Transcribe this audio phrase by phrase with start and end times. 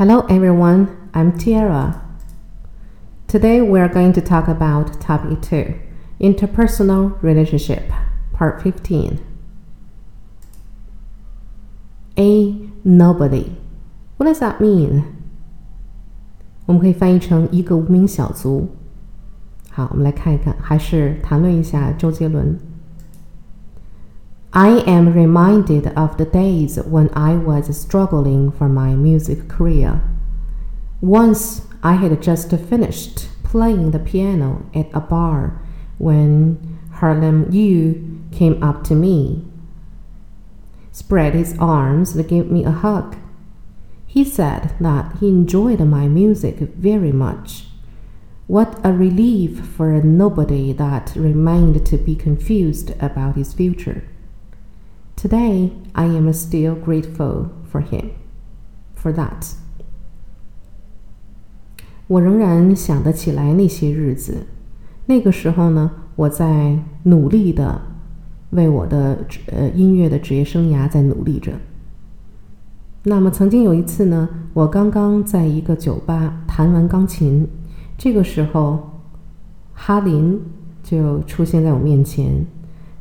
[0.00, 2.02] Hello everyone, I'm Tiara.
[3.26, 5.74] Today we are going to talk about topic 2,
[6.20, 7.90] interpersonal relationship,
[8.32, 9.18] part 15.
[12.18, 13.56] A nobody.
[14.16, 15.04] What does that mean?
[16.66, 18.68] 我们可以翻译成一个无名小卒。
[19.70, 22.58] 好，我们来看一看，还是谈论一下周杰伦。
[24.53, 30.01] I am reminded of the days when I was struggling for my music career.
[30.99, 35.61] Once I had just finished playing the piano at a bar
[35.97, 39.45] when Harlem Yu came up to me,
[40.91, 43.15] spread his arms, and gave me a hug.
[44.05, 47.67] He said that he enjoyed my music very much.
[48.47, 54.03] What a relief for a nobody that remained to be confused about his future.
[55.21, 58.09] Today, I am still grateful for him
[58.95, 59.53] for that.
[62.07, 64.47] 我仍然想得起来那些日子。
[65.05, 67.79] 那个时候呢，我在努力的
[68.49, 69.19] 为我的
[69.51, 71.51] 呃音乐的职业生涯在努力着。
[73.03, 77.47] 那么曾经有一次呢，我刚刚在一个酒吧弹完钢琴，
[77.95, 78.89] 这个时候，
[79.73, 80.41] 哈林
[80.81, 82.43] 就出现在我面前。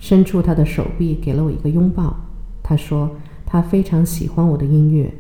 [0.01, 2.17] 伸出他的手臂，给了我一个拥抱。
[2.63, 3.11] 他说
[3.47, 5.13] ：“他非常喜欢我的音乐。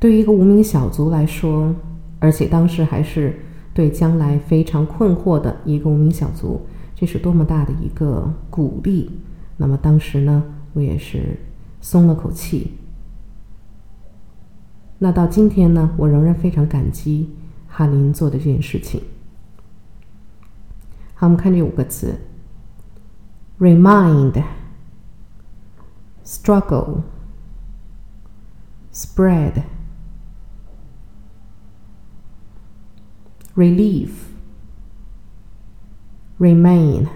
[0.00, 1.74] 对于一个无名小卒来说，
[2.18, 3.38] 而且当时还是
[3.74, 6.62] 对将来非常困惑的一个无名小卒，
[6.94, 9.10] 这是多么大的一个鼓励。
[9.56, 10.42] 那么当时呢，
[10.72, 11.36] 我也是
[11.80, 12.72] 松了口气。
[14.98, 17.28] 那到今天呢，我仍然非常感激
[17.66, 19.02] 哈林做的这件事情。
[21.14, 22.14] 好，我们看这五个词。”
[23.59, 24.43] remind,
[26.25, 27.03] struggle,
[28.93, 29.63] spread,
[33.55, 34.09] relief,
[36.39, 37.07] remain。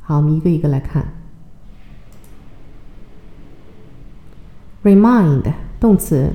[0.00, 1.12] 好，我们一个一个来看。
[4.84, 6.32] remind 动词，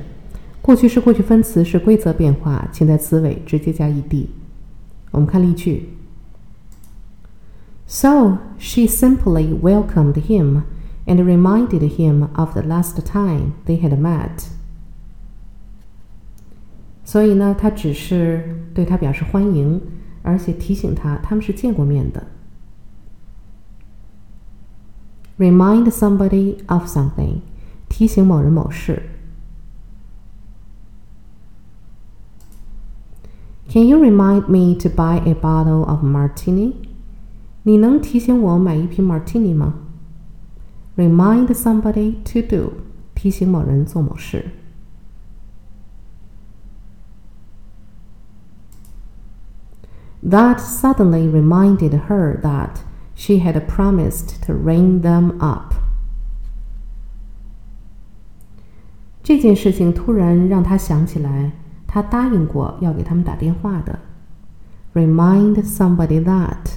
[0.60, 4.26] 过去式、过去分词是规则变化，请在词尾直接加 ed。
[5.10, 5.88] 我们看例句。
[7.86, 10.62] So she simply welcomed him
[11.06, 14.48] and reminded him of the last time they had met.
[17.04, 19.80] 所以呢，他只是对他表示欢迎，
[20.22, 22.26] 而且提醒他他们是见过面的。
[25.38, 27.40] Remind somebody of something，
[27.88, 29.02] 提醒某人某事。
[33.68, 36.74] Can you remind me to buy a bottle of martini?
[37.66, 39.74] 你能提醒我买一瓶 Martini 吗？
[40.96, 42.72] Remind somebody to do，
[43.14, 44.50] 提醒某人做某事。
[50.24, 52.80] That suddenly reminded her that
[53.14, 55.74] she had promised to ring them up。
[59.22, 61.52] 这件事情突然让她想起来，
[61.86, 63.98] 她答应过要给他们打电话的。
[64.94, 66.76] Remind somebody that。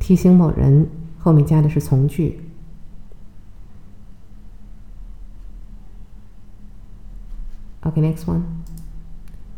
[0.00, 0.88] 提醒某人，
[1.18, 2.40] 后面加的是从句。
[7.82, 8.42] Okay, next one.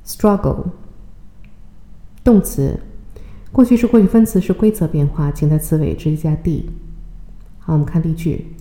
[0.04, 0.66] Struggle.
[2.22, 2.80] 动词，
[3.50, 6.70] 过去式、过去分词是规则变化，请在词尾直接加 d。
[7.58, 8.54] 好，我们看例句：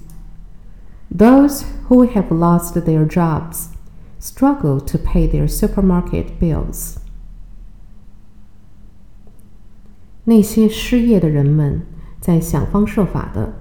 [1.16, 3.68] Those who have lost their jobs
[4.22, 6.97] struggle to pay their supermarket bills.
[10.25, 11.81] 那些失业的人们
[12.19, 13.53] 在想方设法的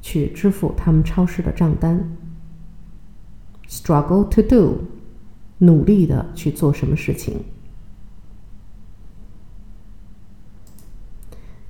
[0.00, 2.16] 去支付他们超市的账单。
[3.68, 4.84] Struggle to do，
[5.58, 7.44] 努力的去做什么事情。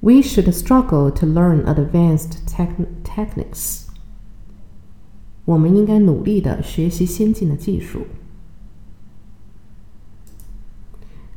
[0.00, 3.84] We should struggle to learn advanced techniques。
[5.46, 8.06] 我们应该努力的学习先进的技术。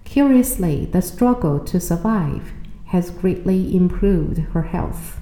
[0.06, 2.42] Curiously, the struggle to survive
[2.93, 5.17] has greatly improved her health。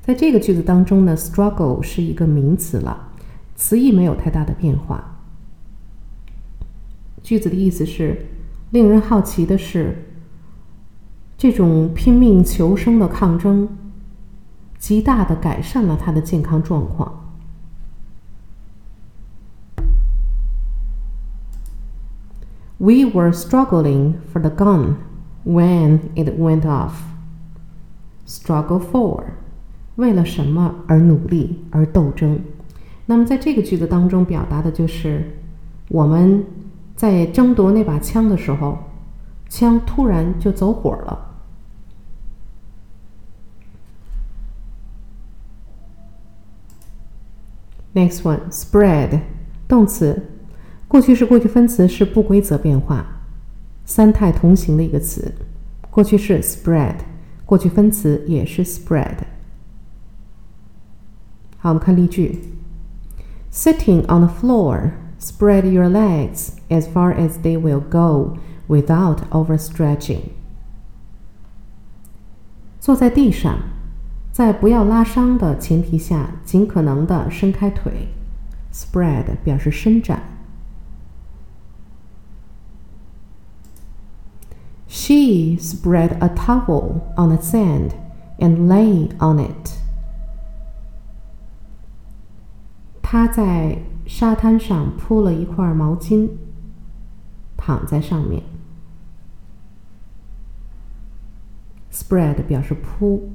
[0.00, 3.10] 在这个句子当中呢，struggle 是一个名词了，
[3.54, 5.16] 词义没有太大的变化。
[7.22, 8.26] 句子的意思是，
[8.70, 10.06] 令人好奇的是，
[11.36, 13.68] 这种拼命求生的抗争，
[14.78, 17.26] 极大的改善了他的健康状况。
[22.78, 24.94] We were struggling for the gun
[25.48, 26.92] when it went off.
[28.26, 29.24] Struggle for，
[29.96, 32.40] 为了什么而努力而斗争。
[33.06, 35.38] 那么在这个句子当中表达的就是
[35.88, 36.44] 我们
[36.94, 38.78] 在争夺那把枪的时候，
[39.48, 41.24] 枪突然就走火了。
[47.94, 49.20] Next one, spread，
[49.66, 50.28] 动词，
[50.86, 53.17] 过去式、过去分词是不规则变化，
[53.88, 55.32] 三态同形的一个词。
[55.90, 56.96] 过去式 spread，
[57.46, 59.16] 过去分词也是 spread。
[61.56, 62.38] 好，我们看例句
[63.50, 68.36] ：Sitting on the floor, spread your legs as far as they will go
[68.68, 70.20] without overstretching。
[72.78, 73.58] 坐在地上。
[74.30, 78.06] 在不要拉伤的前提下，尽可能的伸开腿。
[78.72, 80.22] Spread 表示伸展。
[85.07, 87.93] She spread a towel on the sand
[88.37, 89.71] and lay on it。
[93.01, 96.29] 她在沙滩上铺了一块毛巾，
[97.57, 98.43] 躺在上面。
[101.91, 103.29] Spread 表示铺。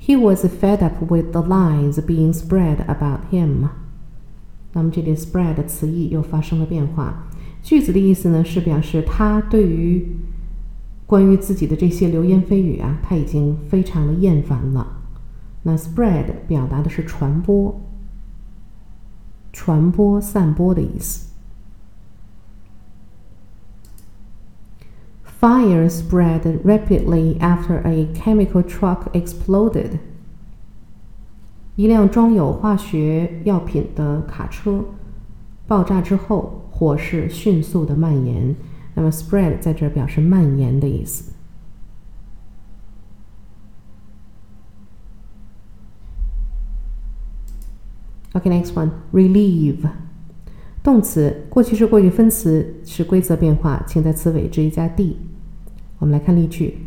[0.00, 3.68] He was fed up with the lies being spread about him。
[4.72, 7.28] 那么这里 spread 的词义又发生了变化。
[7.63, 10.05] 句子的意思呢是表示他对于
[11.07, 14.99] 关于自己的这些流言蜚语啊，他已经非常的厌烦了。
[15.63, 17.79] 那 spread 表达的是传播、
[19.53, 21.31] 传播、散播的意思。
[25.39, 29.99] Fire spread rapidly after a chemical truck exploded.
[31.75, 34.83] 一辆装有化学药品的卡车
[35.67, 38.53] 爆炸之后，火势迅速的蔓延。
[38.93, 41.31] 那么，spread 在这表示蔓延的意思。
[48.33, 49.87] OK，next one，relieve，
[50.83, 55.17] 动词，过去式、过去分词是规则变化，请在词尾直接加 d。
[55.99, 56.79] 我们来看例句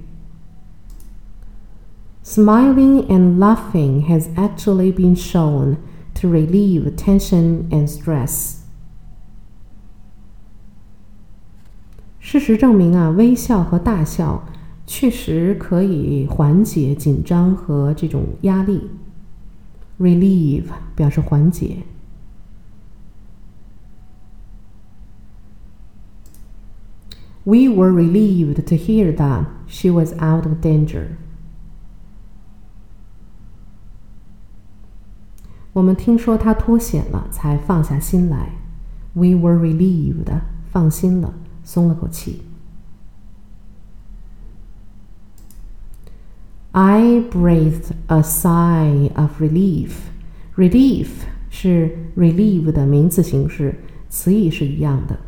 [2.22, 5.76] ：Smiling and laughing has actually been shown
[6.20, 8.65] to relieve tension and stress。
[12.28, 14.48] 事实证明啊，微笑和大笑
[14.84, 18.90] 确实可以缓解紧张和这种压力。
[20.00, 20.64] Relieve
[20.96, 21.84] 表示缓解。
[27.44, 31.10] We were relieved to hear that she was out of danger.
[35.74, 38.50] 我们听说她脱险了，才放下心来。
[39.12, 40.40] We were relieved，
[40.72, 41.32] 放心了，
[41.65, 42.43] 松了口气。
[46.71, 49.91] I breathed a sigh of relief.
[50.55, 51.07] Relief
[51.49, 55.19] 是 relieve 的名词形式，词义是一样的。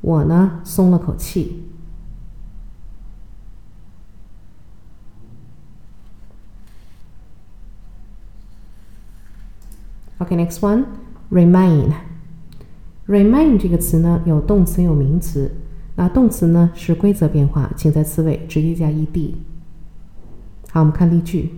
[0.00, 1.62] 我呢，松了口气。
[10.18, 11.94] OK，next one，remain。remain
[13.07, 15.51] Remain 这个词呢，有动词有名词。
[15.95, 19.33] 那动词呢是规则变化，请在词尾直接加 ed。
[20.69, 21.53] 好，我们看例句。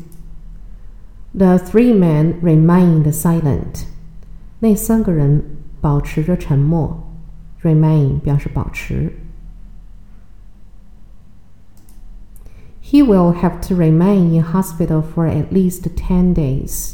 [1.34, 3.84] The three men remained silent。
[4.60, 5.44] 那三个人
[5.82, 7.06] 保持着沉默。
[7.62, 9.12] Remain 表示保持。
[12.82, 16.94] He will have to remain in hospital for at least ten days.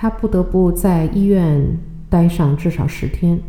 [0.00, 3.40] 他不得不在医院待上至少十天。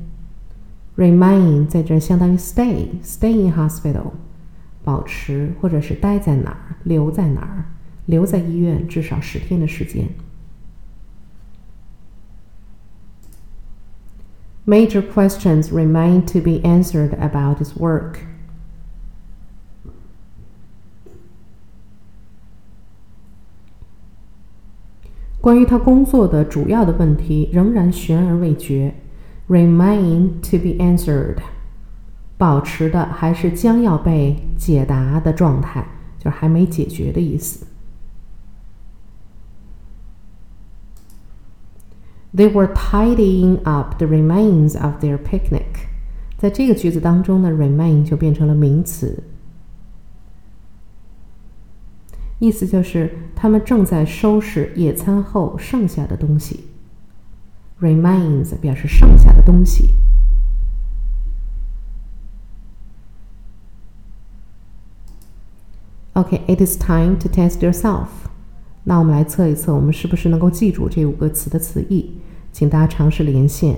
[0.96, 4.14] Remain 在这相当于 stay，stay in hospital，
[4.84, 7.66] 保持或者是待在哪儿，留在哪儿，
[8.06, 10.10] 留在医院至少十天的时间。
[14.66, 18.18] Major questions remain to be answered about his work.
[25.43, 28.95] 关于他工作的主要的问题仍然悬而未决
[29.49, 31.39] ，remain to be answered，
[32.39, 35.85] 保持的还是将要被解答的状态，
[36.21, 37.67] 就是还没解决的意思。
[42.33, 45.89] They were tidying up the remains of their picnic。
[46.39, 49.21] 在这个句子当中呢，remain 就变成了名词，
[52.43, 56.65] 意思就是他们正在收拾野餐后剩下的东西。
[57.81, 59.91] Remains 表示剩下的东西。
[66.15, 68.09] OK，it is time to test yourself。
[68.83, 72.17] 那我们来测一测，我们是不是能够记住这五个词的词义？
[72.51, 73.77] 请大家尝试连线。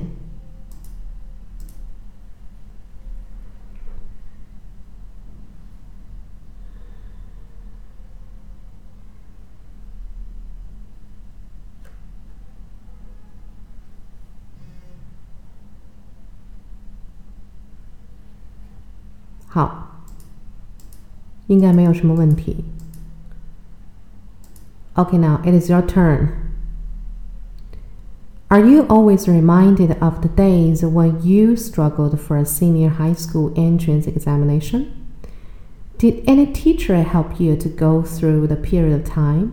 [19.54, 20.04] 好，
[21.48, 22.66] 应该没有什么问题。
[24.96, 26.30] Okay, now it is your turn.
[28.50, 33.52] Are you always reminded of the days when you struggled for a senior high school
[33.56, 34.88] entrance examination?
[36.00, 39.52] Did any teacher help you to go through the period of time?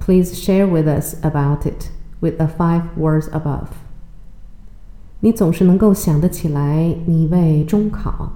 [0.00, 3.68] Please share with us about it with the five words above.
[5.20, 8.32] 你总是能够想得起来你为中考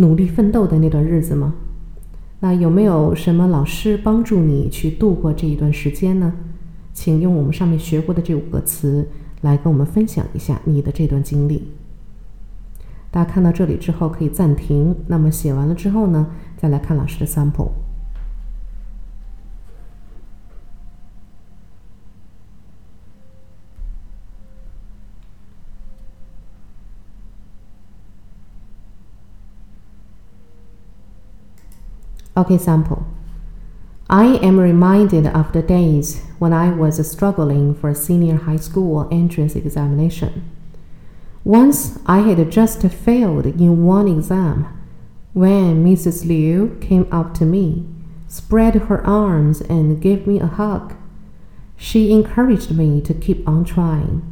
[0.00, 1.54] 努力奋斗的那段日子吗？
[2.40, 6.32] 那有没有什么老师帮助你去度过这一段时间呢？
[6.94, 9.06] 请用我们上面学过的这五个词
[9.42, 11.68] 来跟我们分享一下你的这段经历。
[13.10, 17.70] 大家看到这里之后可以暂停，那么写完了之后呢，再来看老师的 sample。
[32.36, 33.06] Okay, sample.
[34.08, 39.54] I am reminded of the days when I was struggling for senior high school entrance
[39.54, 40.50] examination.
[41.44, 44.66] Once I had just failed in one exam
[45.32, 46.26] when Mrs.
[46.26, 47.86] Liu came up to me,
[48.26, 50.94] spread her arms, and gave me a hug.
[51.76, 54.22] She encouraged me to keep on trying.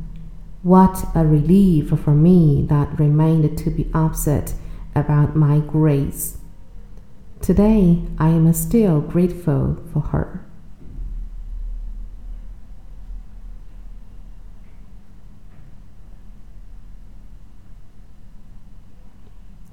[0.62, 4.54] What a relief for me that remained to be upset
[4.94, 6.37] about my grades.
[7.40, 10.44] Today, I am still grateful for her.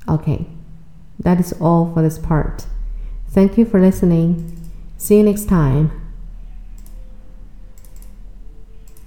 [0.08, 0.46] Okay,
[1.20, 2.68] that is all for this part.
[3.30, 4.56] Thank you for listening.
[4.98, 6.05] See you next time.